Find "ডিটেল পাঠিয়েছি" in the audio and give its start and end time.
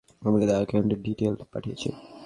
1.05-1.89